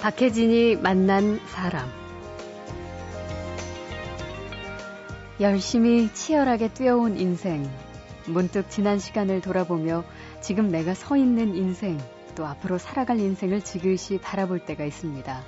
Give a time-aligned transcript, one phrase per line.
[0.00, 1.86] 박혜진이 만난 사람.
[5.40, 7.70] 열심히 치열하게 뛰어온 인생.
[8.24, 10.04] 문득 지난 시간을 돌아보며
[10.40, 11.98] 지금 내가 서 있는 인생,
[12.34, 15.44] 또 앞으로 살아갈 인생을 지그시 바라볼 때가 있습니다.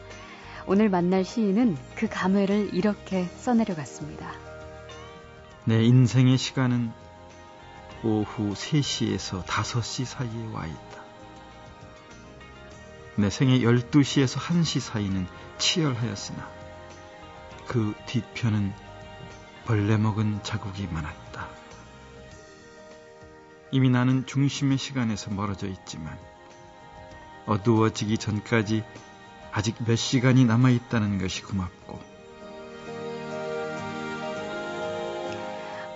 [0.67, 4.33] 오늘 만날 시인은 그 감회를 이렇게 써내려갔습니다.
[5.65, 6.93] 내 인생의 시간은
[8.05, 10.92] 오후 3시에서 5시 사이에 와 있다.
[13.17, 15.27] 내 생애 12시에서 1시 사이는
[15.59, 16.49] 치열하였으나
[17.67, 18.73] 그 뒤편은
[19.65, 21.49] 벌레 먹은 자국이 많았다.
[23.71, 26.19] 이미 나는 중심의 시간에서 멀어져 있지만
[27.47, 28.85] 어두워지기 전까지
[29.51, 32.01] 아직 몇 시간이 남아 있다는 것이 고맙고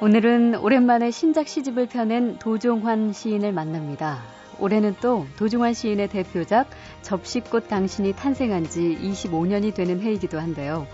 [0.00, 4.35] 오늘은 오랜만에 신작 시집을 펴낸 도종환 시인을 만납니다.
[4.58, 6.68] 올해는 또 도종환 시인의 대표작
[7.02, 10.86] 접시꽃 당신이 탄생한 지 25년이 되는 해이기도 한데요.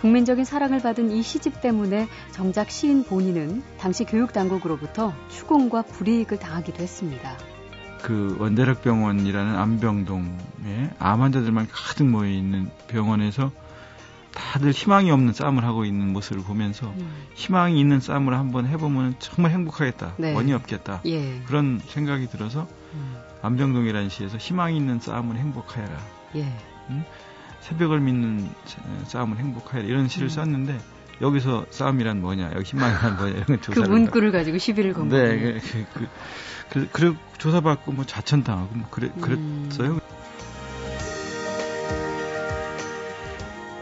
[0.00, 7.36] 국민적인 사랑을 받은 이 시집 때문에 정작 시인 본인은 당시 교육당국으로부터 추궁과 불이익을 당하기도 했습니다.
[8.02, 13.52] 그 원대력병원이라는 암병동에 암 환자들만 가득 모여 있는 병원에서
[14.32, 17.24] 다들 희망이 없는 싸움을 하고 있는 모습을 보면서 음.
[17.34, 20.34] 희망이 있는 싸움을 한번 해보면 정말 행복하겠다, 네.
[20.34, 21.40] 원이 없겠다 예.
[21.46, 23.16] 그런 생각이 들어서 음.
[23.42, 25.98] 암병동이라는 시에서 희망이 있는 싸움은 행복하여라.
[26.36, 26.52] 예.
[26.90, 27.04] 음?
[27.60, 28.50] 새벽을 믿는
[29.04, 30.30] 싸움은 행복하여라 이런 시를 음.
[30.30, 30.78] 썼는데
[31.20, 35.16] 여기서 싸움이란 뭐냐, 여기 희망이란 뭐냐 이런 그 조사를 그 문구를 가지고 시비를 건 네,
[35.16, 35.60] 거예요.
[35.60, 36.08] 그, 그, 그,
[36.70, 39.68] 그, 그 조사받고 뭐 자천당하고 뭐 그래, 음.
[39.68, 40.00] 그랬어요.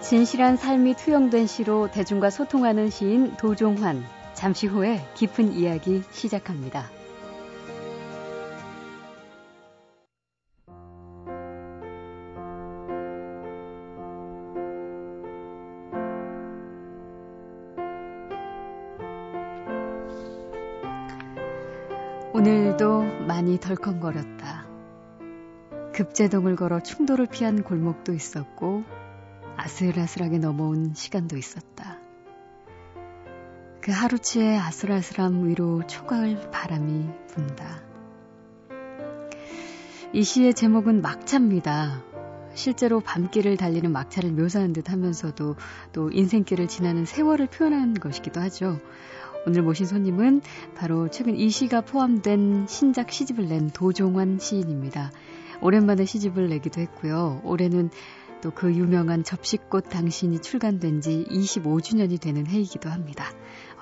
[0.09, 4.03] 진실한 삶이 투영된 시로 대중과 소통하는 시인 도종환.
[4.33, 6.89] 잠시 후에 깊은 이야기 시작합니다.
[22.33, 24.67] 오늘도 많이 덜컹거렸다.
[25.93, 28.85] 급제동을 걸어 충돌을 피한 골목도 있었고
[29.59, 31.99] 아슬아슬하게 넘어온 시간도 있었다.
[33.81, 37.83] 그 하루치의 아슬아슬함 위로 초가을 바람이 분다.
[40.13, 42.05] 이 시의 제목은 막차입니다.
[42.55, 45.57] 실제로 밤길을 달리는 막차를 묘사한 듯 하면서도
[45.93, 48.79] 또 인생길을 지나는 세월을 표현한 것이기도 하죠.
[49.47, 50.43] 오늘 모신 손님은
[50.77, 55.11] 바로 최근 이 시가 포함된 신작 시집을 낸 도종환 시인입니다.
[55.61, 57.41] 오랜만에 시집을 내기도 했고요.
[57.45, 57.91] 올해는
[58.41, 63.25] 또 그 유명한 접시꽃 당신이 출간된 지 25주년이 되는 해이기도 합니다.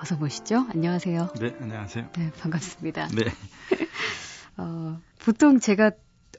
[0.01, 0.65] 어서 보시죠.
[0.73, 1.29] 안녕하세요.
[1.39, 2.09] 네, 안녕하세요.
[2.13, 3.07] 네, 반갑습니다.
[3.09, 3.25] 네.
[4.57, 5.91] 어, 보통 제가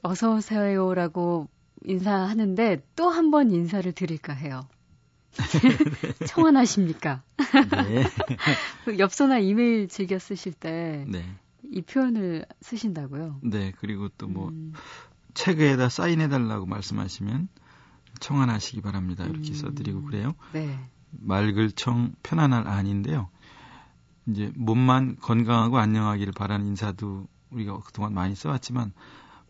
[0.03, 1.47] 어서 오세요라고
[1.85, 4.67] 인사하는데 또 한 번 인사를 드릴까 해요.
[6.27, 7.23] 청원하십니까?
[7.87, 8.03] 네.
[8.85, 11.05] 그 엽서나 이메일 즐겨 쓰실 때.
[11.07, 11.23] 네.
[11.71, 13.39] 이 표현을 쓰신다고요?
[13.43, 14.73] 네, 그리고 또뭐 음.
[15.35, 17.47] 책에다 사인해달라고 말씀하시면
[18.19, 19.25] 청안하시기 바랍니다.
[19.25, 19.53] 이렇게 음.
[19.53, 20.33] 써드리고 그래요.
[20.53, 20.79] 네.
[21.11, 23.29] 말글청 편안할 아닌데요.
[24.27, 28.93] 이제 몸만 건강하고 안녕하기를 바라는 인사도 우리가 그동안 많이 써왔지만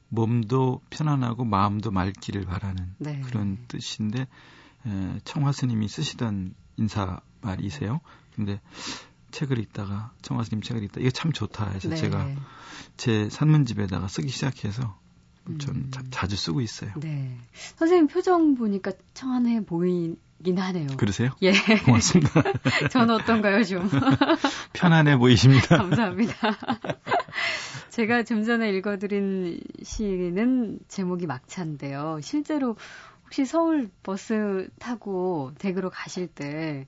[0.10, 3.22] 몸도 편안하고 마음도 맑기를 바라는 네.
[3.22, 4.28] 그런 뜻인데
[4.86, 8.00] 에, 청화 스님이 쓰시던 인사 말이세요.
[8.36, 8.62] 근데
[9.32, 11.96] 책을 읽다가 청화 스님 책을 읽다 이게 참 좋다 해서 네.
[11.96, 12.28] 제가
[12.98, 14.98] 제 산문집에다가 쓰기 시작해서
[15.58, 15.92] 전 음.
[16.12, 16.92] 자, 주 쓰고 있어요.
[16.98, 17.38] 네.
[17.76, 20.88] 선생님 표정 보니까 청안해 보이긴 하네요.
[20.98, 21.32] 그러세요?
[21.42, 21.54] 예.
[21.86, 22.44] 고맙습니다.
[22.92, 23.90] 저는 어떤가요, 좀?
[24.74, 25.78] 편안해 보이십니다.
[25.78, 26.34] 감사합니다.
[27.90, 32.20] 제가 좀 전에 읽어드린 시는 제목이 막차인데요.
[32.22, 32.76] 실제로
[33.26, 36.88] 혹시 서울 버스 타고 댁으로 가실 때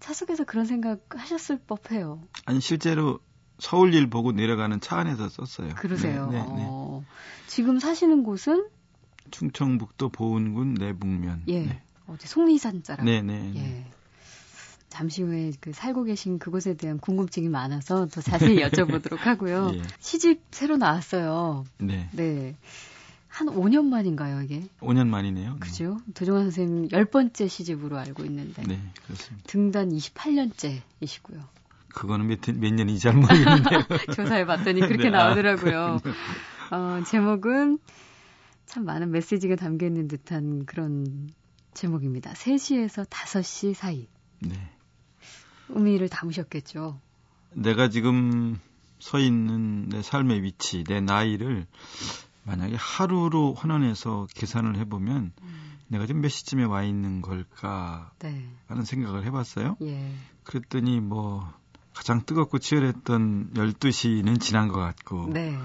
[0.00, 2.20] 차속에서 그런 생각 하셨을 법해요.
[2.44, 3.20] 아니 실제로
[3.58, 5.74] 서울 일 보고 내려가는 차 안에서 썼어요.
[5.76, 6.28] 그러세요.
[6.30, 7.04] 네, 네, 네.
[7.48, 8.68] 어, 지금 사시는 곳은
[9.30, 11.42] 충청북도 보은군 내북면.
[11.48, 11.60] 예.
[11.62, 11.82] 네.
[12.06, 13.04] 어디 속리산자라.
[13.04, 13.52] 네, 네.
[13.56, 13.84] 예.
[14.88, 19.72] 잠시 후에 그 살고 계신 그곳에 대한 궁금증이 많아서 더 자세히 여쭤보도록 하고요.
[19.74, 19.82] 예.
[19.98, 21.64] 시집 새로 나왔어요.
[21.78, 22.08] 네.
[22.12, 22.54] 네.
[23.28, 24.64] 한 5년 만인가요, 이게?
[24.80, 25.52] 5년 만이네요.
[25.52, 25.58] 네.
[25.58, 25.98] 그죠?
[26.14, 28.62] 도종환 선생님 10번째 시집으로 알고 있는데.
[28.62, 29.46] 네, 그렇습니다.
[29.46, 31.42] 등단 28년째이시고요.
[31.94, 33.82] 그거는 몇, 몇 년이 잘 모르겠는데요.
[34.14, 36.00] 조사해 봤더니 그렇게 네, 아, 나오더라고요.
[36.02, 36.12] 아,
[36.70, 37.78] 어, 제목은
[38.66, 41.30] 참 많은 메시지가 담겨 있는 듯한 그런
[41.72, 42.32] 제목입니다.
[42.32, 44.08] 3시에서 5시 사이.
[44.40, 44.70] 네.
[45.70, 47.00] 의미를 담으셨겠죠.
[47.52, 48.58] 내가 지금
[48.98, 51.66] 서 있는 내 삶의 위치, 내 나이를
[52.42, 55.78] 만약에 하루로 환원해서 계산을 해보면 음.
[55.88, 58.46] 내가 지금 몇 시쯤에 와 있는 걸까 네.
[58.66, 59.76] 하는 생각을 해봤어요.
[59.82, 60.12] 예.
[60.44, 61.50] 그랬더니 뭐
[61.94, 65.58] 가장 뜨겁고 치열했던 12시는 지난 것 같고 네.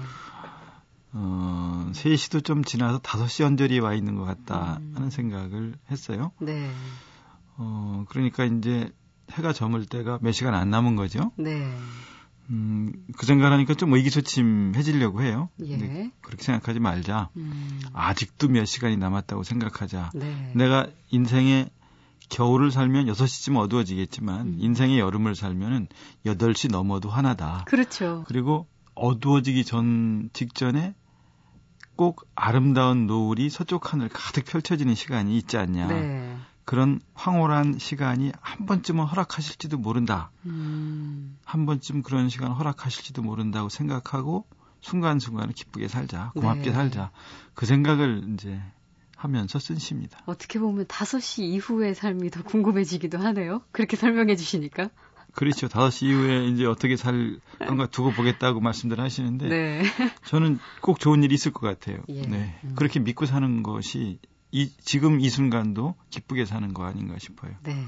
[1.16, 4.92] 어, 3시도 좀 지나서 5시 언저리에 와 있는 것 같다 음.
[4.96, 6.32] 하는 생각을 했어요.
[6.40, 6.70] 네.
[7.56, 8.90] 어, 그러니까 이제
[9.30, 11.30] 해가 저물 때가 몇 시간 안 남은 거죠.
[11.36, 11.72] 네.
[12.50, 15.48] 음, 그 생각하니까 좀 의기소침해지려고 해요.
[15.64, 16.10] 예.
[16.20, 17.30] 그렇게 생각하지 말자.
[17.36, 17.80] 음.
[17.94, 20.10] 아직도 몇 시간이 남았다고 생각하자.
[20.14, 20.52] 네.
[20.54, 21.70] 내가 인생에
[22.28, 24.56] 겨울을 살면 6시쯤 어두워지겠지만 음.
[24.58, 25.86] 인생의 여름을 살면은
[26.26, 27.64] 8시 넘어도 하나다.
[27.66, 28.24] 그렇죠.
[28.26, 30.94] 그리고 어두워지기 전 직전에
[31.96, 35.88] 꼭 아름다운 노을이 서쪽 하늘 가득 펼쳐지는 시간이 있지 않냐.
[35.88, 36.36] 네.
[36.64, 40.30] 그런 황홀한 시간이 한 번쯤은 허락하실지도 모른다.
[40.46, 41.38] 음.
[41.44, 44.46] 한 번쯤 그런 시간 허락하실지도 모른다고 생각하고
[44.80, 46.32] 순간순간을 기쁘게 살자.
[46.34, 46.72] 고맙게 네.
[46.72, 47.10] 살자.
[47.54, 48.60] 그 생각을 이제
[49.16, 50.18] 하면서 쓴 시입니다.
[50.26, 53.62] 어떻게 보면 5시 이후의 삶이 더 궁금해지기도 하네요.
[53.72, 54.90] 그렇게 설명해 주시니까.
[55.34, 55.68] 그렇죠.
[55.68, 59.82] 5시 이후에 이제 어떻게 살 건가 두고 보겠다고 말씀들 하시는데 네.
[60.26, 62.02] 저는 꼭 좋은 일이 있을 것 같아요.
[62.08, 62.22] 예.
[62.22, 62.58] 네.
[62.64, 62.74] 음.
[62.76, 64.18] 그렇게 믿고 사는 것이
[64.52, 67.52] 이 지금 이 순간도 기쁘게 사는 거 아닌가 싶어요.
[67.62, 67.84] 네.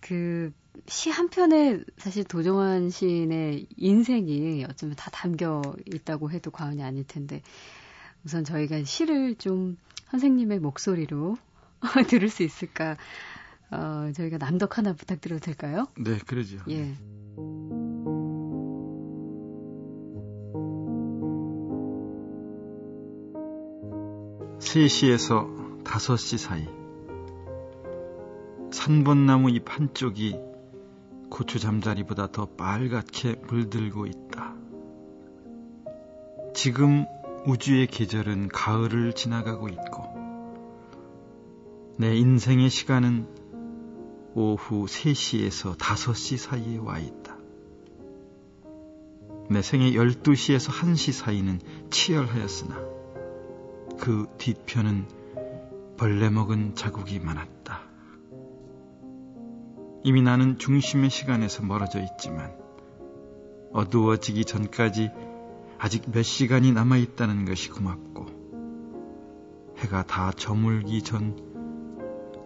[0.00, 0.52] 그
[0.86, 7.42] 시 한 편에 사실 도정환 시인의 인생이 어쩌면 다 담겨 있다고 해도 과언이 아닐 텐데
[8.24, 9.76] 우선 저희가 시를 좀
[10.10, 11.36] 선생님의 목소리로
[12.08, 12.96] 들을 수 있을까?
[13.70, 15.86] 어, 저희가 남덕 하나 부탁드려도 될까요?
[15.98, 16.58] 네, 그러죠.
[16.70, 16.94] 예.
[24.60, 25.48] 세시에서
[25.84, 26.66] 다섯 시 사이
[28.70, 30.36] 산본나무 잎 한쪽이
[31.30, 34.54] 고추 잠자리보다 더 빨갛게 물들고 있다.
[36.54, 37.06] 지금
[37.46, 40.18] 우주의 계절은 가을을 지나가고 있고
[41.96, 43.37] 내 인생의 시간은
[44.40, 47.36] 오후 3시에서 5시 사이에 와 있다.
[49.50, 51.58] 내 생애 12시에서 1시 사이는
[51.90, 52.76] 치열하였으나
[53.98, 55.08] 그 뒤편은
[55.96, 57.80] 벌레 먹은 자국이 많았다.
[60.04, 62.56] 이미 나는 중심의 시간에서 멀어져 있지만
[63.72, 65.10] 어두워지기 전까지
[65.78, 68.26] 아직 몇 시간이 남아 있다는 것이 고맙고
[69.78, 71.47] 해가 다 저물기 전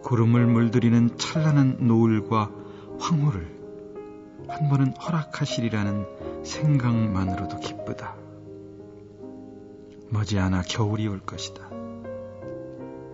[0.03, 2.51] 구름을 물들이는 찬란한 노을과
[2.99, 3.63] 황홀을
[4.49, 8.15] 한 번은 허락하시리라는 생각만으로도 기쁘다.
[10.09, 11.69] 머지않아 겨울이 올 것이다.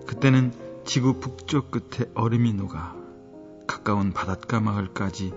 [0.07, 0.51] 그때는
[0.83, 2.95] 지구 북쪽 끝에 얼음이 녹아
[3.67, 5.31] 가까운 바닷가 마을까지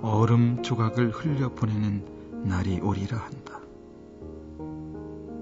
[0.00, 2.04] 얼음 조각을 흘려 보내는
[2.44, 3.60] 날이 오리라 한다.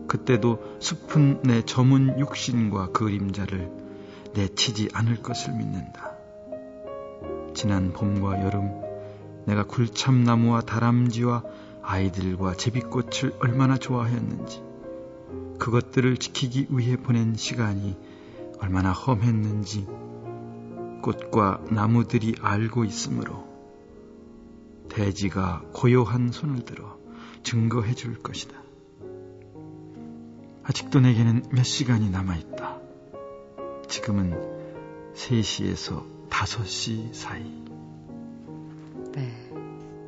[0.08, 3.81] 그때도 숲은 내 전문 육신과 그림자를
[4.34, 6.12] 내치지 않을 것을 믿는다.
[7.54, 8.82] 지난 봄과 여름
[9.46, 11.42] 내가 굴참나무와 다람쥐와
[11.82, 14.62] 아이들과 제비꽃을 얼마나 좋아하였는지
[15.58, 17.96] 그것들을 지키기 위해 보낸 시간이
[18.60, 19.86] 얼마나 험했는지
[21.02, 23.46] 꽃과 나무들이 알고 있으므로
[24.88, 26.98] 대지가 고요한 손을 들어
[27.42, 28.54] 증거해 줄 것이다.
[30.62, 32.71] 아직도 내게는 몇 시간이 남아 있다.
[33.92, 34.32] 지금은
[35.14, 37.42] 3시에서 5시 사이.
[39.14, 39.50] 네.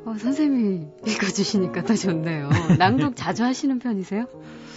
[0.06, 2.48] 어, 선생님이 읽어주시니까 더 좋네요.
[2.78, 4.24] 낭독 자주 하시는 편이세요?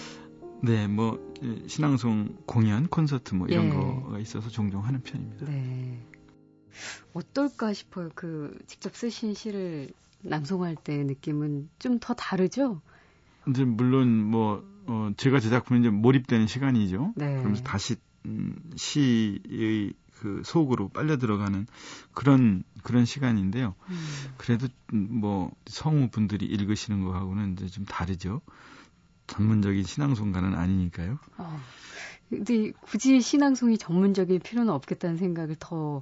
[0.62, 1.26] 네, 뭐
[1.68, 3.70] 신앙송 공연, 콘서트 뭐 이런 예.
[3.70, 5.46] 거가 있어서 종종 하는 편입니다.
[5.46, 6.04] 네.
[7.14, 8.10] 어떨까 싶어요.
[8.14, 12.82] 그 직접 쓰신 시를 낭송할 때 느낌은 좀 더 다르죠?
[13.48, 17.14] 이제 물론 뭐 어, 제가 제작품에 이제 몰입되는 시간이죠.
[17.16, 17.38] 네.
[17.38, 18.07] 그러면서 다시 음,
[18.76, 21.68] 시의 그 속으로 빨려 들어가는
[22.14, 23.76] 그런 그런 시간인데요.
[23.90, 24.08] 음.
[24.38, 28.42] 그래도 뭐 성우 분들이 읽으시는 거하고는 이제 좀 다르죠.
[29.28, 31.20] 전문적인 신앙송가는 아니니까요.
[31.38, 31.60] 어.
[32.30, 36.02] 근데 굳이 신앙송이 전문적일 필요는 없겠다는 생각을 더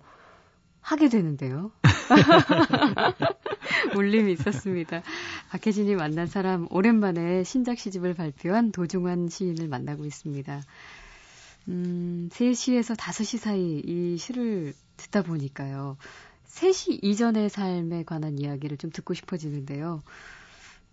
[0.81, 1.71] 하게 되는데요.
[3.95, 5.01] 울림이 있었습니다.
[5.49, 10.61] 박혜진이 만난 사람 오랜만에 신작 시집을 발표한 도중환 시인을 만나고 있습니다.
[11.67, 15.97] 음, 3시에서 5시 사이 이 시를 듣다 보니까요.
[16.47, 20.01] 3시 이전의 삶에 관한 이야기를 좀 듣고 싶어지는데요.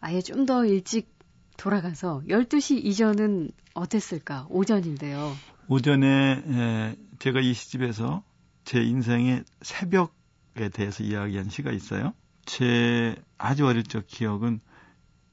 [0.00, 1.12] 아예 좀 더 일찍
[1.58, 4.46] 돌아가서 12시 이전은 어땠을까?
[4.50, 5.34] 오전인데요.
[5.68, 6.06] 오전에
[6.46, 8.24] 에, 제가 이 시집에서
[8.64, 12.14] 제 인생의 새벽에 대해서 이야기한 시가 있어요.
[12.44, 14.60] 제 아주 어릴 적 기억은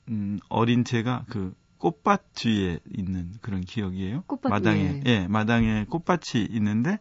[0.10, 4.24] 음, 어린 제가 그 꽃밭 뒤에 있는 그런 기억이에요.
[4.28, 7.00] 꽃밭 마당에, 예, 마당에 꽃밭이 있는데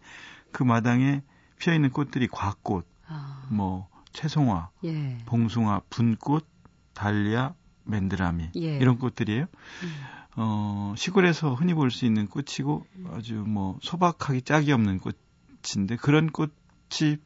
[0.52, 1.22] 그 마당에
[1.58, 3.46] 피어 있는 꽃들이 곽꽃, 아.
[3.50, 5.18] 뭐 채송화, 예.
[5.26, 6.46] 봉숭아, 분꽃,
[6.94, 7.54] 달리아,
[7.84, 8.76] 맨드라미 예.
[8.78, 9.42] 이런 꽃들이에요.
[9.44, 9.88] 음.
[10.36, 17.16] 어, 시골에서 흔히 볼 수 있는 꽃이고 아주 뭐 소박하기 짝이 없는 꽃인데 그런 꽃이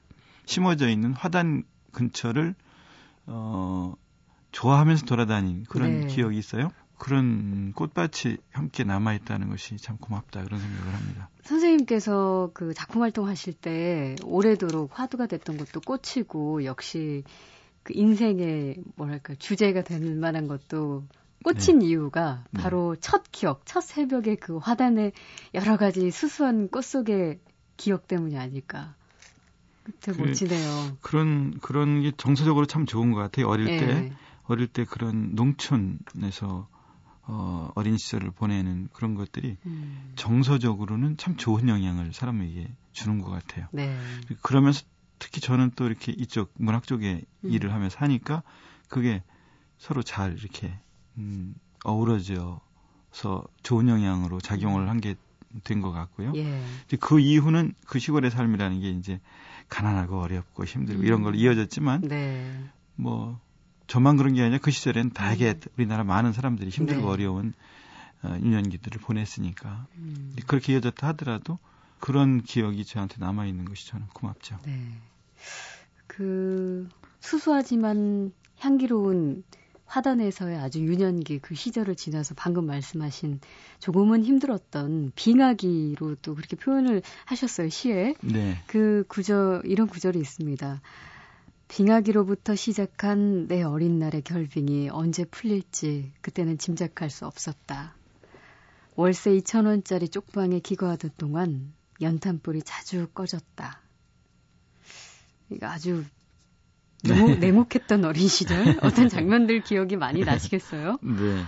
[0.47, 2.55] 심어져 있는 화단 근처를
[3.27, 3.95] 어,
[4.53, 6.07] 좋아하면서 돌아다닌 그런 네.
[6.07, 6.71] 기억이 있어요.
[7.03, 11.31] 그런 꽃밭이 함께 남아 있다는 것이 참 고맙다 그런 생각을 합니다.
[11.43, 17.25] 선생님께서 그 작품 활동하실 때 오래도록 화두가 됐던 것도 꽃이고 역시
[17.83, 21.03] 그 인생의 뭐랄까 주제가 될 만한 것도
[21.43, 21.87] 꽃인 네.
[21.87, 22.63] 이유가 네.
[22.63, 23.01] 바로 네.
[23.01, 25.11] 첫 기억, 첫 새벽의 그 화단의
[25.55, 27.41] 여러 가지 수수한 꽃 속의
[27.79, 28.95] 기억 때문이 아닐까.
[29.83, 30.99] 그때 그, 멋지네요.
[31.01, 33.49] 그런 그런 게 정서적으로 참 좋은 것 같아요.
[33.49, 33.79] 어릴 네.
[33.79, 34.13] 때
[34.45, 36.69] 어릴 때 그런 농촌에서
[37.23, 40.13] 어, 어린 시절을 보내는 그런 것들이 음.
[40.17, 43.67] 정서적으로는 참 좋은 영향을 사람에게 주는 것 같아요.
[43.73, 43.97] 네.
[44.43, 44.83] 그러면서
[45.19, 47.51] 특히 저는 또 이렇게 이쪽 문학 쪽에 음.
[47.51, 48.43] 일을 하면서 하니까
[48.89, 49.23] 그게
[49.79, 50.73] 서로 잘 이렇게
[51.17, 55.15] 음, 어우러져서 좋은 영향으로 작용을 한 게
[55.65, 56.33] 된 것 같고요.
[56.37, 56.63] 예.
[57.01, 59.21] 그 이후는 그 시골의 삶이라는 게 이제
[59.69, 61.07] 가난하고 어렵고 힘들고 음.
[61.07, 62.59] 이런 걸로 이어졌지만 네.
[62.95, 63.39] 뭐
[63.93, 65.61] 저만 그런 게 아니라 그 시절엔 다하게 음.
[65.77, 67.09] 우리나라 많은 사람들이 힘들고 네.
[67.09, 67.53] 어려운
[68.23, 70.35] 어, 유년기들을 보냈으니까 음.
[70.47, 71.59] 그렇게 이어졌다 하더라도
[72.01, 74.59] 그런 기억이 저한테 남아 있는 것이 저는 고맙죠.
[74.65, 74.95] 네.
[76.07, 76.89] 그
[77.21, 79.45] 수수하지만 향기로운
[79.85, 83.41] 화단에서의 아주 유년기 그 시절을 지나서 방금 말씀하신
[83.79, 88.15] 조금은 힘들었던 빙하기로 또 그렇게 표현을 하셨어요 시에.
[88.23, 88.57] 네.
[88.67, 90.81] 그 구절 이런 구절이 있습니다.
[91.73, 97.95] 빙하기로부터 시작한 내 어린 날의 결빙이 언제 풀릴지 그때는 짐작할 수 없었다.
[98.95, 103.81] 월세 2천원짜리 쪽방에 기거하던 동안 연탄불이 자주 꺼졌다.
[105.49, 106.05] 이거 아주
[107.05, 110.99] 냉혹, 냉혹했던 어린 시절 어떤 장면들 기억이 많이 나시겠어요?
[111.01, 111.47] 네.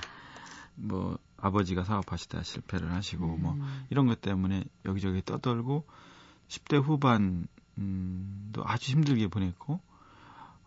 [0.74, 3.58] 뭐 아버지가 사업하시다 실패를 하시고 뭐 음.
[3.58, 5.84] 뭐 이런 것 때문에 여기저기 떠돌고
[6.48, 9.80] 10대 후반도 음, 아주 힘들게 보냈고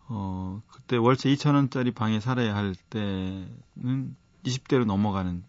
[0.08, 5.44] 어, 그때 월세 2,000원짜리 방에 살아야 할 때는 20대로 넘어가는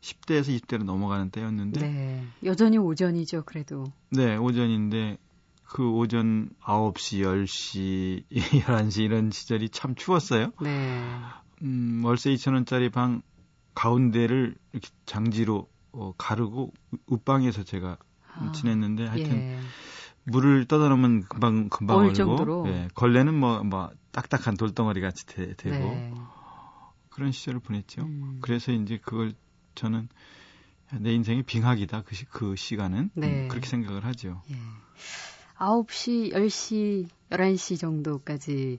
[0.00, 2.26] 10대에서 20대로 넘어가는 때였는데 네.
[2.44, 3.84] 여전히 오전이죠, 그래도.
[4.10, 5.18] 네, 오전인데
[5.64, 10.52] 그 오전 9시, 10시, 11시 이런 시절이 참 추웠어요.
[10.60, 11.02] 네.
[11.62, 13.22] 음, 월세 2,000원짜리 방
[13.74, 16.72] 가운데를 이렇게 장지로 어, 가르고
[17.06, 17.96] 웃방에서 제가
[18.34, 19.58] 아, 지냈는데 하여튼 예.
[20.24, 22.64] 물을 떠다 놓으면 금방 금방 얼고 정도로.
[22.68, 26.14] 예, 걸레는 뭐뭐 뭐 딱딱한 돌덩어리 같이 되, 고 네.
[27.08, 28.02] 그런 시절을 보냈죠.
[28.02, 28.38] 음.
[28.40, 29.34] 그래서 이제 그걸
[29.74, 30.08] 저는
[31.00, 33.26] 내 인생의 빙하기다 그, 시, 그 시간은 네.
[33.26, 34.42] 음, 그렇게 생각을 하죠.
[34.50, 34.56] 예.
[35.56, 38.78] 9시, 10시, 11시 정도까지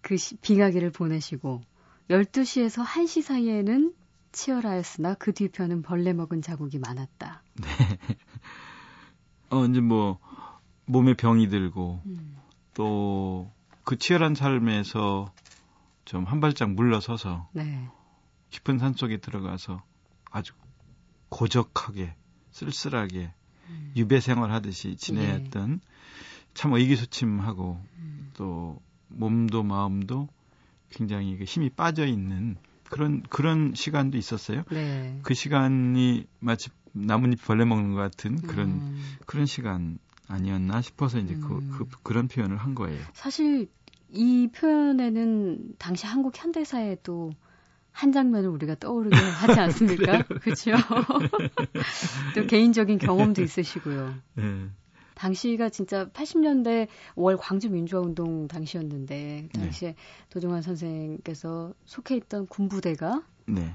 [0.00, 1.62] 그 시, 빙하기를 보내시고
[2.10, 3.94] 12시에서 1시 사이에는
[4.30, 7.42] 치열하였으나 그 뒤편은 벌레 먹은 자국이 많았다.
[7.54, 7.98] 네.
[9.50, 10.18] 어, 이제 뭐
[10.84, 12.36] 몸에 병이 들고 음.
[12.74, 13.50] 또
[13.86, 15.32] 그 치열한 삶에서
[16.04, 17.88] 좀 한 발짝 물러서서 네.
[18.50, 19.82] 깊은 산 속에 들어가서
[20.30, 20.54] 아주
[21.28, 22.14] 고적하게
[22.50, 23.32] 쓸쓸하게
[23.68, 23.92] 음.
[23.96, 25.88] 유배 생활하듯이 지내야 했던 예.
[26.54, 28.30] 참 의기소침하고 음.
[28.34, 30.28] 또 몸도 마음도
[30.90, 34.64] 굉장히 그 힘이 빠져 있는 그런 그런 시간도 있었어요.
[34.70, 35.18] 네.
[35.22, 39.16] 그 시간이 마치 나뭇잎 벌레 먹는 것 같은 그런 음.
[39.26, 41.70] 그런 시간 아니었나 싶어서 이제 그, 음.
[41.72, 43.00] 그, 그 그런 표현을 한 거예요.
[43.12, 43.68] 사실
[44.10, 47.32] 이 표현에는 당시 한국 현대사에도
[47.92, 50.22] 한 장면을 우리가 떠오르게 하지 않습니까?
[50.22, 50.72] 그렇죠.
[52.34, 54.14] 또 개인적인 경험도 있으시고요.
[54.34, 54.68] 네.
[55.14, 59.96] 당시가 진짜 80년대 월 광주 민주화 운동 당시였는데 당시에 네.
[60.28, 63.74] 도종환 선생께서 속해 있던 군부대가 네.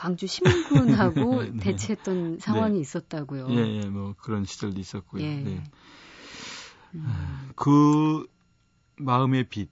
[0.00, 1.58] 광주 시민군하고 네.
[1.58, 2.80] 대치했던 상황이 네.
[2.80, 3.48] 있었다고요.
[3.50, 5.22] 예, 예, 뭐 그런 시절도 있었고요.
[5.22, 5.36] 예.
[5.36, 5.64] 네.
[6.94, 7.50] 음.
[7.54, 8.26] 그
[8.96, 9.70] 마음의 빛,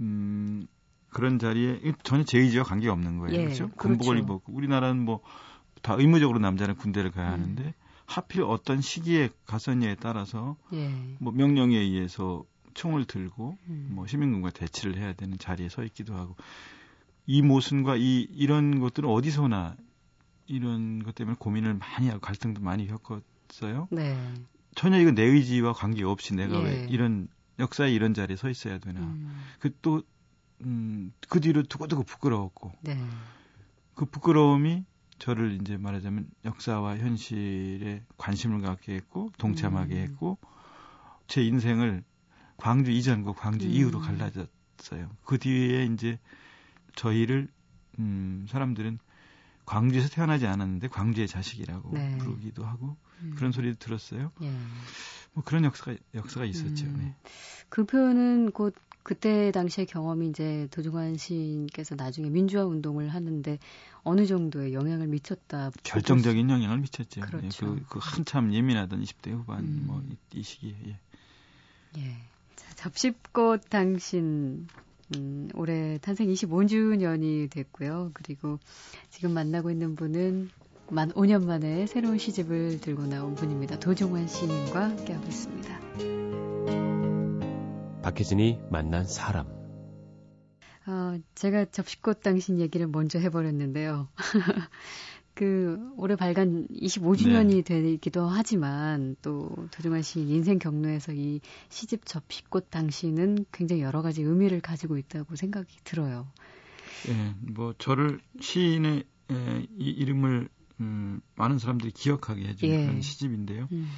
[0.00, 0.66] 음,
[1.10, 3.38] 그런 자리에 전혀 제 의지와 관계가 없는 거예요.
[3.38, 3.70] 예, 그렇죠?
[3.70, 4.24] 군복을 그렇죠.
[4.24, 5.20] 입었고 우리나라는 뭐
[5.84, 7.32] 다 의무적으로 남자는 군대를 가야 음.
[7.34, 7.74] 하는데
[8.06, 10.88] 하필 어떤 시기에 갔었냐에 따라서 예.
[11.20, 13.90] 뭐 명령에 의해서 총을 들고 음.
[13.92, 16.36] 뭐 시민군과 대치를 해야 되는 자리에 서 있기도 하고
[17.26, 19.76] 이 모순과 이 이런 것들은 어디서나
[20.46, 23.88] 이런 것 때문에 고민을 많이 하고 갈등도 많이 겪었어요.
[23.90, 24.16] 네.
[24.74, 26.64] 전혀 이거 내 의지와 관계 없이 내가 예.
[26.64, 27.28] 왜 이런
[27.58, 29.00] 역사에 이런 자리에 서 있어야 되나.
[29.00, 29.42] 음.
[29.58, 30.02] 그또
[30.62, 32.72] 음, 그 뒤로 두고두고 부끄러웠고.
[32.82, 32.98] 네.
[33.94, 34.84] 그 부끄러움이
[35.18, 40.02] 저를 이제 말하자면 역사와 현실에 관심을 갖게 했고 동참하게 음.
[40.02, 40.38] 했고
[41.28, 42.02] 제 인생을
[42.56, 43.72] 광주 이전과 광주 음.
[43.72, 45.10] 이후로 갈라졌어요.
[45.24, 46.18] 그 뒤에 이제
[46.94, 47.48] 저희를
[47.98, 48.98] 음 사람들은
[49.66, 52.18] 광주에서 태어나지 않았는데 광주의 자식이라고 네.
[52.18, 53.34] 부르기도 하고 음.
[53.36, 54.32] 그런 소리도 들었어요.
[54.42, 54.52] 예.
[55.32, 56.84] 뭐 그런 역사가 역사가 있었죠.
[56.86, 56.96] 음.
[56.98, 57.14] 네.
[57.68, 63.58] 그 표현은 곧 그때 당시의 경험이 이제 도중환 시인께서 나중에 민주화 운동을 하는데
[64.02, 65.70] 어느 정도의 영향을 미쳤다.
[65.82, 67.20] 결정적인 영향을 미쳤죠.
[67.20, 67.76] 예, 그렇죠.
[67.76, 69.84] 예, 그, 그 한참 예민하던 20대 후반 음.
[69.86, 70.74] 뭐이 이 시기에.
[70.86, 71.00] 예.
[71.98, 72.16] 예.
[72.56, 74.68] 자, 접시꽃 당신
[75.16, 78.10] 음, 올해 탄생 25주년이 됐고요.
[78.14, 78.58] 그리고
[79.10, 80.50] 지금 만나고 있는 분은
[80.90, 83.78] 만 5년 만에 새로운 시집을 들고 나온 분입니다.
[83.78, 85.80] 도종환 시인과 함께하고 있습니다.
[88.02, 89.46] 박혜진이 만난 사람.
[90.86, 94.08] 어, 제가 접시꽃 당신 얘기를 먼저 해버렸는데요.
[95.34, 97.62] 그 올해 발간 25주년이 네.
[97.62, 104.60] 되기도 하지만 또 도중환 시인 인생 경로에서 이 시집 접시꽃 당신은 굉장히 여러 가지 의미를
[104.60, 106.28] 가지고 있다고 생각이 들어요.
[107.08, 110.48] 예, 뭐 저를 시인의 예, 이 이름을
[110.80, 112.86] 음, 많은 사람들이 기억하게 해준 예.
[112.86, 113.68] 그런 시집인데요.
[113.72, 113.88] 음.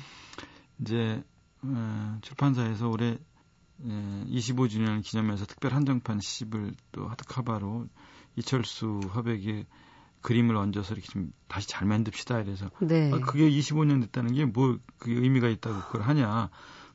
[0.81, 1.23] 이제
[1.63, 3.19] 어, 출판사에서 올해
[3.85, 7.89] 예, 25주년 기념해서 특별 한정판 시집을 또 하드카바로
[8.37, 9.67] 이철수 화백의
[10.27, 13.13] 그림을 얹어서 이렇게 좀 다시 잘 만듭시다 이래서 네.
[13.13, 16.51] 아, 그게 25년 됐다는 게 뭐 그게 의미가 있다고 그걸 하냐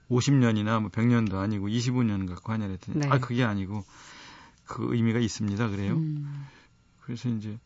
[0.09, 3.07] 50년이나 뭐 100년도 아니고 25년 갖고 하냐 그랬더니 네.
[3.09, 3.85] 아 그게 아니고
[4.65, 5.93] 그 의미가 있습니다 그래요.
[5.93, 6.45] 음.
[6.99, 7.57] 그래서 이제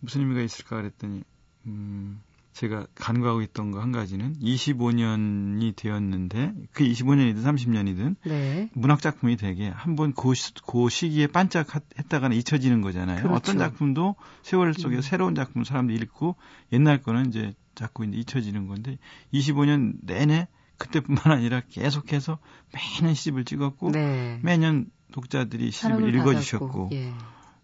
[0.00, 1.22] 무슨 의미가 있을까 그랬더니
[1.64, 2.20] 음
[2.56, 8.70] 제가 간과하고 있던 거 한 가지는 25년이 되었는데 그 25년이든 30년이든 네.
[8.72, 10.32] 문학 작품이 되게 한번 그,
[10.66, 13.18] 그 시기에 반짝했다가는 잊혀지는 거잖아요.
[13.18, 13.34] 그렇죠.
[13.34, 15.00] 어떤 작품도 세월 속에 음.
[15.02, 16.36] 새로운 작품 사람들이 읽고
[16.72, 18.98] 옛날 거는 이제 자꾸 이제 잊혀지는 건데
[19.34, 22.38] 25년 내내 그때뿐만 아니라 계속해서
[22.72, 24.40] 매년 시집을 찍었고 네.
[24.42, 27.12] 매년 독자들이 시집을 읽어주셨고 예.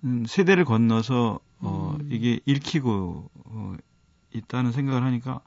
[0.05, 2.09] 음, 세대를 건너서 어, 음.
[2.13, 3.75] 이게 읽히고 어,
[4.33, 5.41] 있다는 생각을 하니까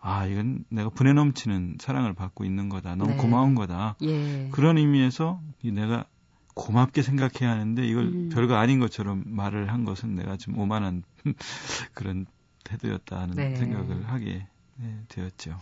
[0.00, 3.16] 아 이건 내가 분에 넘치는 사랑을 받고 있는 거다 너무 네.
[3.16, 4.48] 고마운 거다 예.
[4.50, 6.06] 그런 의미에서 내가
[6.54, 8.28] 고맙게 생각해야 하는데 이걸 음.
[8.32, 11.02] 별거 아닌 것처럼 말을 한 것은 내가 좀 오만한
[11.94, 12.26] 그런
[12.64, 13.56] 태도였다는 네.
[13.56, 15.58] 생각을 하게 네, 되었죠.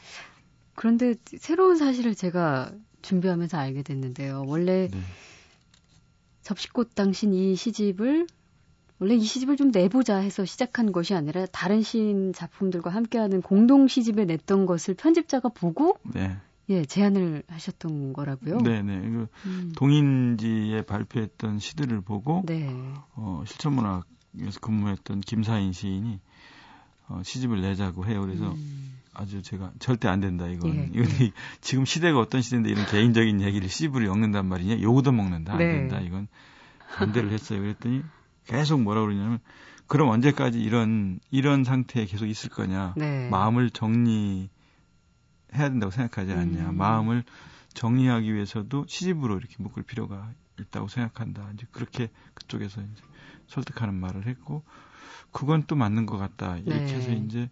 [0.74, 4.44] 그런데 새로운 사실을 제가 준비하면서 알게 됐는데요.
[4.46, 4.98] 원래 네.
[6.42, 8.26] 접시꽃 당신 이 시집을
[9.02, 14.26] 원래 이 시집을 좀 내보자 해서 시작한 것이 아니라 다른 시인 작품들과 함께하는 공동 시집에
[14.26, 16.36] 냈던 것을 편집자가 보고 네.
[16.68, 18.58] 예 제안을 하셨던 거라고요.
[18.58, 19.00] 네네.
[19.00, 19.72] 그 음.
[19.74, 22.70] 동인지에 발표했던 시들을 보고 네.
[23.16, 26.20] 어, 실천문학에서 근무했던 김사인 시인이
[27.08, 28.20] 어, 시집을 내자고 해요.
[28.20, 29.00] 그래서 음.
[29.14, 30.76] 아주 제가 절대 안 된다 이건.
[30.76, 31.32] 예, 이건 예.
[31.60, 34.80] 지금 시대가 어떤 시대인데 이런 개인적인 얘기를 시집을 엮는단 말이냐?
[34.80, 35.72] 요구도 먹는다 안 네.
[35.72, 36.28] 된다 이건
[36.94, 37.60] 반대를 했어요.
[37.62, 38.04] 그랬더니
[38.46, 39.38] 계속 뭐라 그러냐면
[39.86, 42.94] 그럼 언제까지 이런 이런 상태에 계속 있을 거냐?
[42.96, 43.28] 네.
[43.28, 44.48] 마음을 정리해야
[45.50, 46.70] 된다고 생각하지 않냐?
[46.70, 46.76] 음.
[46.76, 47.24] 마음을
[47.74, 51.50] 정리하기 위해서도 시집으로 이렇게 묶을 필요가 있다고 생각한다.
[51.54, 53.02] 이제 그렇게 그쪽에서 이제
[53.48, 54.62] 설득하는 말을 했고
[55.30, 56.58] 그건 또 맞는 것 같다.
[56.58, 56.94] 이렇게 네.
[56.94, 57.50] 해서 이제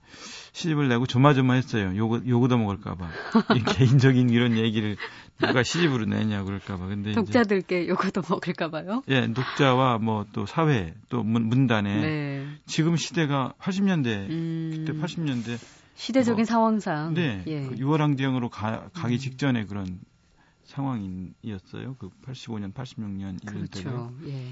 [0.53, 1.97] 시집을 내고 조마조마했어요.
[1.97, 3.09] 요거 요거도 먹을까봐
[3.75, 4.97] 개인적인 이런 얘기를
[5.39, 6.87] 누가 시집으로 내냐 그럴까봐.
[6.87, 9.03] 근데 독자들께 요거도 먹을까봐요.
[9.09, 12.47] 예, 독자와 뭐 또 사회 또 문, 문단에 네.
[12.67, 14.85] 지금 시대가 80년대 음...
[14.87, 15.59] 그때 80년대
[15.95, 17.67] 시대적인 뭐, 상황상 네, 예.
[17.67, 19.19] 그 유월항쟁으로 가, 가기 음.
[19.19, 20.01] 직전에 그런
[20.71, 21.97] 상황이었어요.
[21.99, 23.83] 그 85년, 86년 이런 그렇죠.
[23.83, 24.13] 때가.
[24.27, 24.49] 예.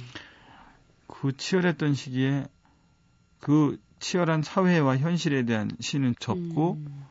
[1.07, 2.47] 그 치열했던 시기에
[3.41, 7.05] 그 치열한 사회와 현실에 대한 시는 접고 음.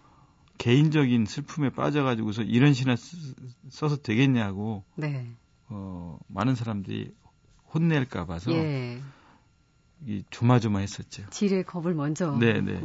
[0.58, 2.96] 개인적인 슬픔에 빠져가지고서 이런 시나
[3.70, 5.28] 써서 되겠냐고 네.
[5.70, 7.13] 어, 많은 사람들이
[7.74, 9.02] 혼낼까 봐서 예.
[10.06, 11.30] 이 조마조마했었죠.
[11.30, 12.38] 질의 겁을 먼저.
[12.38, 12.80] 네, 네.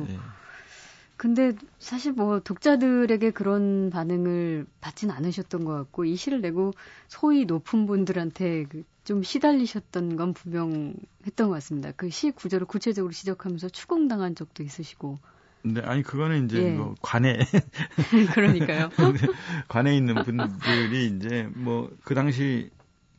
[1.13, 1.17] 네.
[1.17, 6.73] 근데 사실 뭐 독자들에게 그런 반응을 받진 않으셨던 것 같고 이 시를 내고
[7.09, 11.93] 소위 높은 분들한테 그좀 시달리셨던 건 분명했던 것 같습니다.
[11.93, 15.19] 그 시 구조를 구체적으로 지적하면서 추궁당한 적도 있으시고.
[15.65, 16.73] 네, 아니 그거는 이제 예.
[16.73, 17.39] 뭐 관에
[18.35, 18.91] 그러니까요.
[19.69, 22.71] 관에 있는 분들이 이제 뭐 그 당시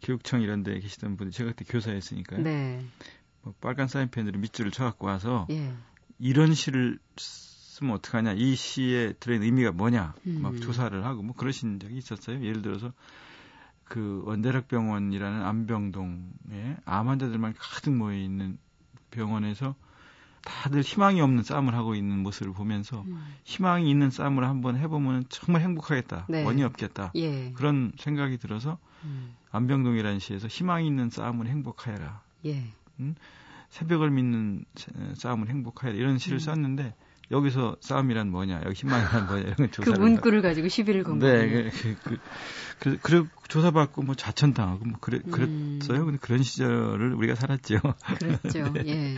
[0.01, 2.41] 교육청 이런 데 계시던 분들 제가 그때 교사였으니까요.
[2.41, 2.83] 네.
[3.41, 5.71] 뭐 빨간 사인펜으로 밑줄을 쳐갖고 와서 예.
[6.19, 6.99] 이런 시를
[7.73, 10.41] 쓰면 어떡하냐, 이 시에 들어있는 의미가 뭐냐, 음.
[10.43, 12.43] 막 조사를 하고 뭐 그러신 적이 있었어요.
[12.43, 12.93] 예를 들어서
[13.83, 18.59] 그 원대력병원이라는 암병동에 암 환자들만 가득 모여 있는
[19.09, 19.73] 병원에서
[20.43, 23.19] 다들 희망이 없는 싸움을 하고 있는 모습을 보면서 음.
[23.43, 26.43] 희망이 있는 싸움을 한번 해보면 정말 행복하겠다, 네.
[26.43, 27.53] 원이 없겠다 예.
[27.53, 29.33] 그런 생각이 들어서 음.
[29.51, 32.21] 안병동이라는 시에서 희망이 있는 싸움을 행복하여라.
[32.45, 32.65] 예.
[32.99, 33.15] 음?
[33.69, 34.65] 새벽을 믿는
[35.15, 36.39] 싸움을 행복하여라 이런 시를 음.
[36.39, 36.93] 썼는데
[37.31, 41.49] 여기서 싸움이란 뭐냐, 여기 희망이란 뭐냐 이런 조사를 그 문구를 가 지고 시비를 건 네,
[41.49, 41.69] 거예요.
[41.71, 42.17] 그, 그,
[42.79, 45.31] 그, 그, 조사받고 뭐 자천당하고 뭐 그래, 음.
[45.79, 46.05] 그랬어요.
[46.05, 47.79] 근데 그런 시절을 우리가 살았죠.
[48.73, 48.83] 네.
[48.87, 49.15] 예.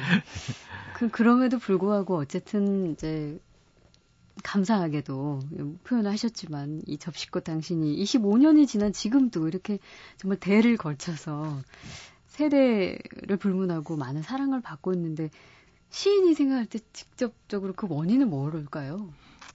[0.95, 3.39] 그 그럼에도 불구하고 어쨌든 이제
[4.43, 5.39] 감사하게도
[5.83, 9.79] 표현을 하셨지만 이 접시꽃 당신이 25년이 지난 지금도 이렇게
[10.17, 11.61] 정말 대를 걸쳐서
[12.27, 15.29] 세대를 불문하고 많은 사랑을 받고 있는데
[15.89, 19.09] 시인이 생각할 때 직접적으로 그 원인은 뭐일까요?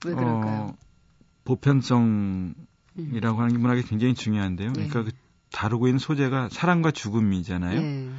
[0.05, 0.61] 왜 그럴까요?
[0.61, 0.77] 어,
[1.43, 2.55] 보편성이라고
[2.97, 3.39] 음.
[3.39, 4.73] 하는 게 문학이 굉장히 중요한데요.
[4.73, 4.87] 네.
[4.87, 5.11] 그러니까 그
[5.51, 7.79] 다루고 있는 소재가 사랑과 죽음이잖아요.
[7.79, 8.09] 네.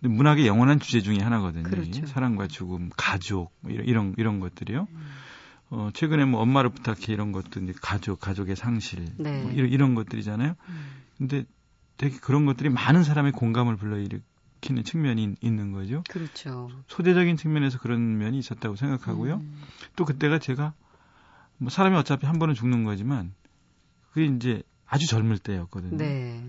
[0.00, 1.64] 근데 문학의 영원한 주제 중에 하나거든요.
[1.64, 2.06] 그렇죠.
[2.06, 4.86] 사랑과 죽음, 가족 뭐 이런 이런, 이런 것들이요.
[4.90, 5.06] 음.
[5.68, 9.42] 어, 최근에 뭐 엄마를 부탁해 이런 것도 이제 가족, 가족의 상실 네.
[9.42, 10.54] 뭐 이런, 이런 것들이잖아요.
[10.68, 10.86] 음.
[11.18, 11.44] 근데
[11.96, 14.20] 되게 그런 것들이 많은 사람의 공감을 불러일으
[14.66, 16.02] 일으키는 측면이 있는 거죠.
[16.08, 16.70] 그렇죠.
[16.88, 19.36] 소대적인 측면에서 그런 면이 있었다고 생각하고요.
[19.36, 19.62] 음.
[19.94, 20.74] 또 그때가 제가
[21.58, 23.32] 뭐 사람이 어차피 한 번은 죽는 거지만
[24.10, 25.96] 그게 이제 아주 젊을 때였거든요.
[25.96, 26.42] 네.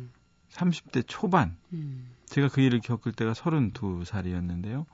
[0.52, 1.56] 30대 초반.
[1.74, 2.10] 음.
[2.26, 4.86] 제가 그 일을 겪을 때가 32살이었는데요.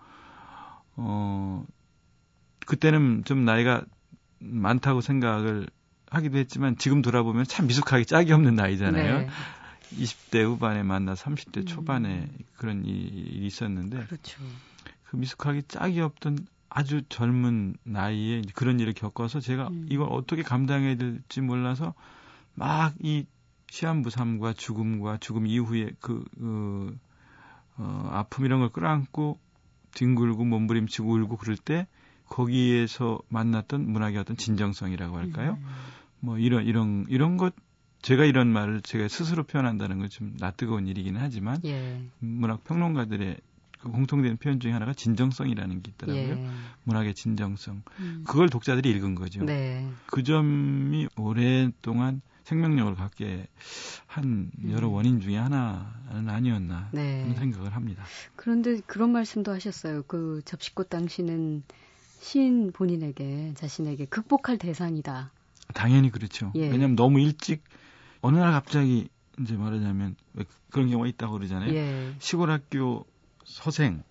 [0.95, 1.65] 어,
[2.65, 3.83] 그때는 좀 나이가
[4.39, 5.67] 많다고 생각을
[6.09, 9.19] 하기도 했지만 지금 돌아보면 참 미숙하게 짝이 없는 나이잖아요.
[9.19, 9.29] 네.
[9.91, 11.65] 20대 후반에 만나 30대 음.
[11.65, 14.41] 초반에 그런 일이 있었는데 그렇죠.
[15.05, 19.87] 그 미숙하게 짝이 없던 아주 젊은 나이에 그런 일을 겪어서 제가 음.
[19.89, 21.93] 이걸 어떻게 감당해야 될지 몰라서
[22.55, 23.25] 막 이
[23.73, 26.95] 시한부 삶과 죽음과 죽음 이후에 그, 그
[27.77, 29.39] 어, 아픔 이런 걸 끌어안고
[29.95, 31.87] 뒹굴고 몸부림치고 울고 그럴 때
[32.27, 35.57] 거기에서 만났던 문학의 어떤 진정성이라고 할까요?
[35.59, 35.67] 음.
[36.19, 37.55] 뭐 이런 이런 이런 것
[38.03, 42.03] 제가 이런 말을 제가 스스로 표현한다는 건 좀 낯뜨거운 일이기는 하지만 예.
[42.19, 43.37] 문학 평론가들의
[43.79, 46.37] 그 공통된 표현 중에 하나가 진정성이라는 게 있더라고요.
[46.37, 46.49] 예.
[46.83, 47.81] 문학의 진정성.
[47.99, 48.23] 음.
[48.27, 49.43] 그걸 독자들이 읽은 거죠.
[49.43, 49.89] 네.
[50.05, 53.47] 그 점이 오랫동안 생명력을 갖게
[54.05, 54.93] 한 여러 음.
[54.93, 57.21] 원인 중에 하나는 아니었나 네.
[57.21, 58.03] 하는 생각을 합니다.
[58.35, 60.03] 그런데 그런 말씀도 하셨어요.
[60.07, 61.63] 그 접시꽃 당신은
[62.19, 65.31] 시인 본인에게 자신에게 극복할 대상이다.
[65.73, 66.51] 당연히 그렇죠.
[66.55, 66.69] 예.
[66.69, 67.63] 왜냐하면 너무 일찍
[68.23, 69.09] 어느 날 갑자기
[69.39, 70.15] 이제 말하자면
[70.71, 71.73] 그런 경우가 있다고 그러잖아요.
[71.73, 72.15] 예.
[72.19, 73.05] 시골 학교
[73.43, 74.01] 서생,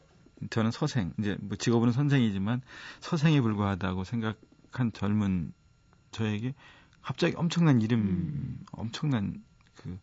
[0.50, 2.60] 저는 서생, 이제 뭐 직업은 선생이지만
[3.00, 5.54] 서생에 불과하다고 생각한 젊은
[6.10, 6.52] 저에게
[7.00, 8.64] 갑자기 엄청난 이름, 음.
[8.72, 9.42] 엄청난
[9.76, 9.98] 그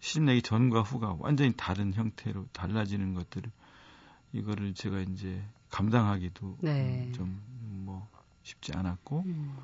[0.00, 3.50] 시집 내기 전과 후가 완전히 다른 형태로 달라지는 것들을
[4.34, 7.10] 이거를 제가 이제 감당하기도 네.
[7.12, 8.06] 좀뭐
[8.42, 9.56] 쉽지 않았고 음.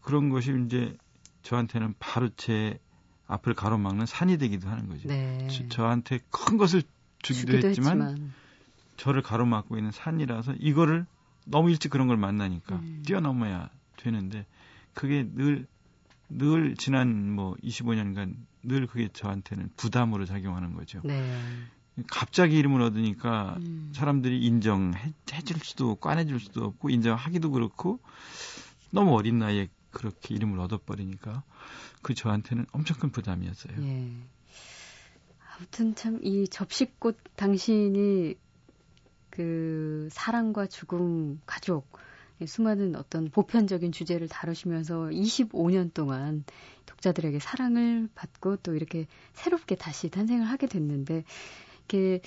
[0.00, 0.96] 그런 것이 이제
[1.42, 2.78] 저한테는 바로 제
[3.26, 5.08] 앞을 가로막는 산이 되기도 하는 거죠.
[5.08, 5.48] 네.
[5.68, 6.82] 저, 한테큰 것을
[7.22, 8.32] 주기도, 주기도 했지만, 했지만,
[8.96, 11.06] 저를 가로막고 있는 산이라서 이거를
[11.44, 13.02] 너무 일찍 그런 걸 만나니까 음.
[13.06, 14.46] 뛰어넘어야 되는데
[14.94, 15.28] 그게
[16.28, 21.00] 늘늘 지난 뭐 25년간 늘 그게 저한테는 부담으로 작용하는 거죠.
[21.04, 21.38] 네.
[22.10, 23.92] 갑자기 이름을 얻으니까 음.
[23.94, 25.12] 사람들이 인정해
[25.44, 28.00] 줄 수도 꺼내줄 수도 없고 인정하기도 그렇고
[28.90, 31.42] 너무 어린 나이에 그렇게 이름을 얻어버리니까
[32.02, 33.82] 그 저한테는 엄청 큰 부담이었어요.
[33.82, 34.12] 예.
[35.56, 38.34] 아무튼 참 이 접시꽃 당신이
[39.30, 41.98] 그 사랑과 죽음, 가족,
[42.44, 46.44] 수많은 어떤 보편적인 주제를 다루시면서 25년 동안
[46.84, 51.24] 독자들에게 사랑을 받고 또 이렇게 새롭게 다시 탄생을 하게 됐는데
[51.88, 52.20] 이렇게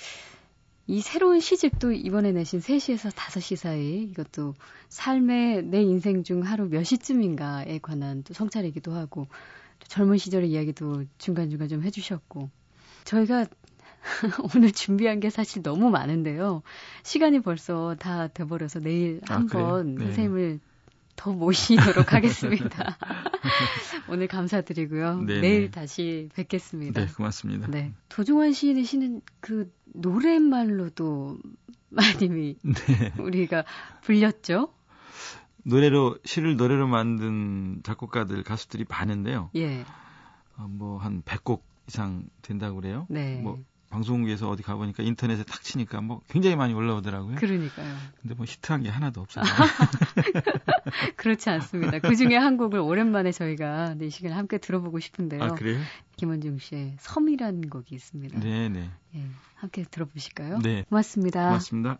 [0.89, 4.55] 이 새로운 시집도 이번에 내신 3시에서 5시 사이 이것도
[4.87, 9.27] 삶의 내 인생 중 하루 몇 시쯤인가에 관한 또 성찰이기도 하고
[9.77, 12.49] 또 젊은 시절의 이야기도 중간중간 좀 해주셨고
[13.03, 13.45] 저희가
[14.55, 16.63] 오늘 준비한 게 사실 너무 많은데요.
[17.03, 20.05] 시간이 벌써 다 돼버려서 내일 아, 한번 네.
[20.05, 20.59] 선생님을
[21.19, 22.97] 더 모시도록 하겠습니다.
[24.07, 25.19] 오늘 감사드리고요.
[25.23, 25.41] 네네.
[25.41, 25.69] 내일 네.
[25.69, 27.05] 다시 뵙겠습니다.
[27.05, 27.67] 네, 고맙습니다.
[27.67, 27.91] 네.
[28.07, 31.37] 도종환 시인의 시는 그 노랫말로도
[31.89, 33.13] 많이 네.
[33.19, 33.65] 우리가
[34.01, 34.73] 불렸죠.
[35.63, 39.49] 노래로 시를 노래로 만든 작곡가들 가수들이 많은데요.
[39.57, 39.83] 예.
[40.55, 43.05] 어, 뭐한 100곡 이상 된다고 그래요.
[43.09, 43.41] 네.
[43.41, 47.35] 뭐 방송국에서 어디 가보니까 인터넷에 탁 치니까 뭐 굉장히 많이 올라오더라고요.
[47.35, 47.95] 그러니까요.
[48.21, 49.43] 근데 뭐 히트한 게 하나도 없어요.
[51.17, 51.99] 그렇지 않습니다.
[51.99, 55.43] 그 중에 한 곡을 오랜만에 저희가 이 시간에 함께 들어보고 싶은데요.
[55.43, 55.79] 아, 그래요?
[56.17, 58.39] 김원중 씨의 섬이라는 곡이 있습니다.
[58.39, 58.89] 네네.
[59.15, 59.25] 예,
[59.55, 60.59] 함께 들어보실까요?
[60.59, 60.85] 네.
[60.89, 61.45] 고맙습니다.
[61.45, 61.99] 고맙습니다.